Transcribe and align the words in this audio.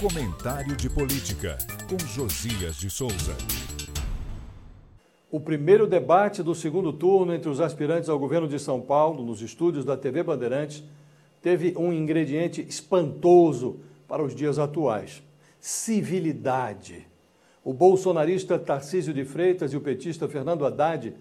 Comentário 0.00 0.74
de 0.76 0.88
Política, 0.88 1.58
com 1.86 1.98
Josias 2.06 2.76
de 2.76 2.88
Souza. 2.88 3.36
O 5.30 5.38
primeiro 5.38 5.86
debate 5.86 6.42
do 6.42 6.54
segundo 6.54 6.90
turno 6.90 7.34
entre 7.34 7.50
os 7.50 7.60
aspirantes 7.60 8.08
ao 8.08 8.18
governo 8.18 8.48
de 8.48 8.58
São 8.58 8.80
Paulo, 8.80 9.22
nos 9.22 9.42
estúdios 9.42 9.84
da 9.84 9.98
TV 9.98 10.22
Bandeirantes, 10.22 10.82
teve 11.42 11.74
um 11.76 11.92
ingrediente 11.92 12.62
espantoso 12.62 13.80
para 14.08 14.22
os 14.22 14.34
dias 14.34 14.58
atuais: 14.58 15.22
civilidade. 15.60 17.06
O 17.62 17.74
bolsonarista 17.74 18.58
Tarcísio 18.58 19.12
de 19.12 19.26
Freitas 19.26 19.74
e 19.74 19.76
o 19.76 19.82
petista 19.82 20.26
Fernando 20.26 20.64
Haddad 20.64 21.12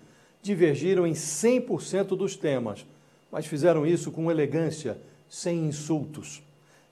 divergiram 0.41 1.05
em 1.05 1.11
100% 1.11 2.16
dos 2.16 2.38
temas, 2.38 2.86
mas 3.30 3.46
fizeram 3.46 3.86
isso 3.86 4.09
com 4.09 4.32
elegância, 4.32 4.98
sem 5.27 5.66
insultos. 5.66 6.41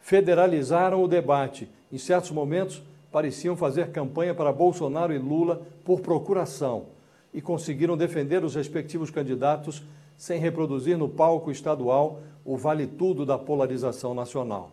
Federalizaram 0.07 1.03
o 1.03 1.07
debate. 1.07 1.69
Em 1.91 1.97
certos 1.97 2.31
momentos, 2.31 2.81
pareciam 3.11 3.57
fazer 3.57 3.91
campanha 3.91 4.33
para 4.33 4.53
Bolsonaro 4.53 5.13
e 5.13 5.17
Lula 5.17 5.63
por 5.83 5.99
procuração 5.99 6.85
e 7.33 7.41
conseguiram 7.41 7.97
defender 7.97 8.41
os 8.41 8.55
respectivos 8.55 9.11
candidatos 9.11 9.83
sem 10.15 10.39
reproduzir 10.39 10.97
no 10.97 11.09
palco 11.09 11.51
estadual 11.51 12.21
o 12.45 12.55
vale-tudo 12.55 13.25
da 13.25 13.37
polarização 13.37 14.13
nacional. 14.13 14.71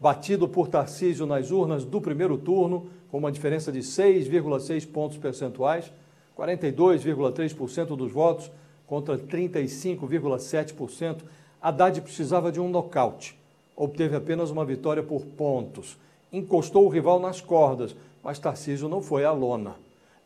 Batido 0.00 0.48
por 0.48 0.66
Tarcísio 0.66 1.26
nas 1.26 1.50
urnas 1.50 1.84
do 1.84 2.00
primeiro 2.00 2.38
turno, 2.38 2.88
com 3.10 3.18
uma 3.18 3.30
diferença 3.30 3.70
de 3.70 3.80
6,6 3.80 4.90
pontos 4.90 5.18
percentuais, 5.18 5.92
42,3% 6.34 7.94
dos 7.94 8.10
votos 8.10 8.50
contra 8.86 9.18
35,7%, 9.18 11.18
Haddad 11.60 12.00
precisava 12.00 12.50
de 12.50 12.58
um 12.58 12.70
nocaute. 12.70 13.38
Obteve 13.76 14.16
apenas 14.16 14.50
uma 14.50 14.64
vitória 14.64 15.02
por 15.02 15.22
pontos. 15.24 15.96
Encostou 16.32 16.86
o 16.86 16.88
rival 16.88 17.18
nas 17.18 17.40
cordas, 17.40 17.96
mas 18.22 18.38
Tarcísio 18.38 18.88
não 18.88 19.02
foi 19.02 19.24
à 19.24 19.32
lona. 19.32 19.76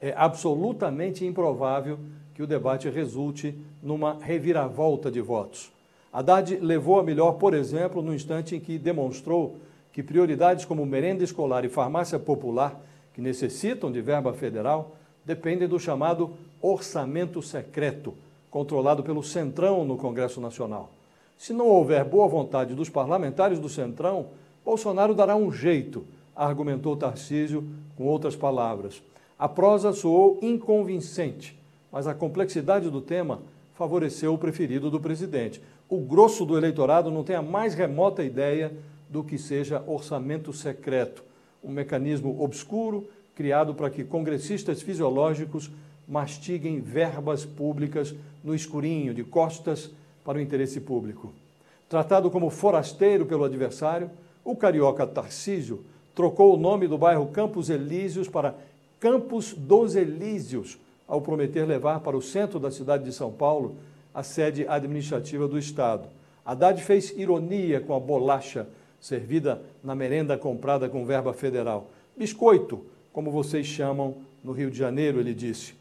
É 0.01 0.13
absolutamente 0.17 1.25
improvável 1.25 1.99
que 2.35 2.43
o 2.43 2.47
debate 2.47 2.91
resulte 2.91 3.57
numa 3.83 4.19
reviravolta 4.21 5.11
de 5.11 5.21
votos. 5.21 5.73
Haddad 6.13 6.57
levou 6.57 6.99
a 6.99 7.03
melhor, 7.03 7.33
por 7.33 7.55
exemplo, 7.55 8.03
no 8.03 8.15
instante 8.15 8.55
em 8.55 8.61
que 8.61 8.79
demonstrou 8.79 9.57
que 9.93 10.03
prioridades 10.03 10.65
como 10.65 10.85
merenda 10.85 11.25
escolar 11.25 11.65
e 11.65 11.69
farmácia 11.69 12.19
popular, 12.19 12.81
que 13.15 13.21
necessitam 13.21 13.91
de 13.91 14.01
verba 14.01 14.33
federal, 14.33 14.97
dependem 15.25 15.69
do 15.69 15.79
chamado 15.79 16.31
orçamento 16.61 17.41
secreto, 17.41 18.15
controlado 18.51 19.03
pelo 19.03 19.23
Centrão 19.23 19.85
no 19.85 19.97
Congresso 19.97 20.41
Nacional. 20.41 20.91
Se 21.37 21.53
não 21.53 21.67
houver 21.67 22.05
boa 22.05 22.27
vontade 22.29 22.75
dos 22.75 22.89
parlamentares 22.89 23.59
do 23.59 23.69
Centrão, 23.69 24.29
Bolsonaro 24.65 25.15
dará 25.15 25.37
um 25.37 25.53
jeito, 25.53 26.05
argumentou 26.35 26.97
Tarcísio 26.97 27.69
com 27.97 28.05
outras 28.05 28.35
palavras. 28.35 29.03
A 29.39 29.49
prosa 29.49 29.93
soou 29.93 30.39
inconvincente, 30.41 31.59
mas 31.93 32.07
a 32.07 32.15
complexidade 32.15 32.89
do 32.89 33.01
tema 33.01 33.43
favoreceu 33.75 34.33
o 34.33 34.39
preferido 34.39 34.91
do 34.91 35.01
presidente. 35.01 35.61
O 35.89 35.99
grosso 35.99 36.45
do 36.45 36.57
eleitorado 36.57 37.11
não 37.11 37.25
tem 37.25 37.37
a 37.37 37.43
mais 37.43 37.75
remota 37.75 38.23
ideia 38.23 38.73
do 39.09 39.23
que 39.23 39.37
seja 39.37 39.83
orçamento 39.87 40.53
secreto, 40.53 41.23
um 41.63 41.71
mecanismo 41.71 42.43
obscuro 42.43 43.07
criado 43.35 43.75
para 43.75 43.91
que 43.91 44.05
congressistas 44.05 44.81
fisiológicos 44.81 45.71
mastiguem 46.07 46.81
verbas 46.81 47.45
públicas 47.45 48.15
no 48.43 48.55
escurinho, 48.55 49.15
de 49.15 49.25
costas 49.25 49.91
para 50.25 50.39
o 50.39 50.41
interesse 50.41 50.81
público. 50.81 51.33
Tratado 51.89 52.31
como 52.31 52.51
forasteiro 52.51 53.27
pelo 53.27 53.45
adversário, 53.45 54.11
o 54.45 54.57
carioca 54.57 55.07
Tarcísio 55.07 55.85
trocou 56.15 56.55
o 56.55 56.57
nome 56.57 56.89
do 56.89 56.97
bairro 56.97 57.27
Campos 57.27 57.71
Elíseos 57.71 58.29
para 58.29 58.55
Campos 58.99 59.53
dos 59.53 59.95
Elíseos, 59.95 60.79
ao 61.07 61.21
prometer 61.21 61.67
levar 61.67 62.01
para 62.01 62.17
o 62.17 62.23
centro 62.23 62.59
da 62.59 62.71
cidade 62.71 63.05
de 63.05 63.13
São 63.13 63.31
Paulo 63.31 63.77
a 64.15 64.23
sede 64.23 64.67
administrativa 64.67 65.47
do 65.47 65.59
Estado. 65.59 66.09
Haddad 66.45 66.83
fez 66.83 67.11
ironia 67.17 67.81
com 67.81 67.95
a 67.95 68.01
bolacha 68.01 68.67
servida 69.01 69.61
na 69.83 69.95
merenda 69.95 70.39
comprada 70.39 70.89
com 70.89 71.05
verba 71.05 71.35
federal. 71.35 71.91
Biscoito, 72.17 72.85
como 73.13 73.31
vocês 73.31 73.67
chamam 73.67 74.17
no 74.43 74.53
Rio 74.53 74.71
de 74.71 74.79
Janeiro, 74.79 75.21
ele 75.21 75.35
disse. 75.35 75.75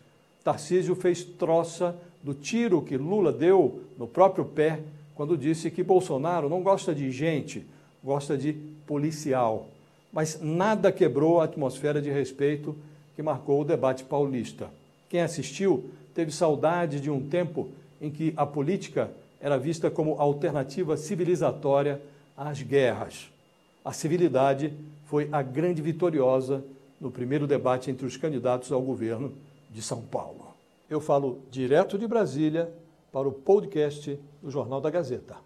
Tarcísio 0.43 0.93
fez 0.95 1.23
troça 1.23 1.95
do 2.23 2.33
tiro 2.33 2.81
que 2.81 2.97
Lula 2.97 3.33
deu 3.33 3.81
no 3.97 4.07
próprio 4.07 4.45
pé 4.45 4.79
quando 5.13 5.37
disse 5.37 5.69
que 5.69 5.83
Bolsonaro 5.83 6.49
não 6.49 6.63
gosta 6.63 6.95
de 6.95 7.11
gente, 7.11 7.65
gosta 8.03 8.37
de 8.37 8.53
policial. 8.87 9.67
Mas 10.11 10.39
nada 10.41 10.91
quebrou 10.91 11.41
a 11.41 11.43
atmosfera 11.43 12.01
de 12.01 12.09
respeito 12.09 12.75
que 13.15 13.21
marcou 13.21 13.61
o 13.61 13.65
debate 13.65 14.03
paulista. 14.03 14.71
Quem 15.09 15.21
assistiu 15.21 15.89
teve 16.15 16.31
saudade 16.31 16.99
de 16.99 17.11
um 17.11 17.27
tempo 17.27 17.69
em 18.01 18.09
que 18.09 18.33
a 18.35 18.45
política 18.45 19.11
era 19.39 19.57
vista 19.57 19.91
como 19.91 20.19
alternativa 20.19 20.95
civilizatória 20.95 22.01
às 22.35 22.61
guerras. 22.61 23.29
A 23.83 23.91
civilidade 23.91 24.73
foi 25.05 25.27
a 25.31 25.41
grande 25.41 25.81
vitoriosa 25.81 26.63
no 26.99 27.11
primeiro 27.11 27.45
debate 27.45 27.91
entre 27.91 28.05
os 28.05 28.15
candidatos 28.15 28.71
ao 28.71 28.81
governo 28.81 29.33
de 29.69 29.81
São 29.81 30.01
Paulo. 30.01 30.42
Eu 30.93 31.01
falo 31.01 31.41
direto 31.49 31.97
de 31.97 32.07
Brasília 32.07 32.71
para 33.11 33.27
o 33.27 33.31
podcast 33.31 34.21
do 34.43 34.51
Jornal 34.51 34.79
da 34.79 34.91
Gazeta. 34.91 35.37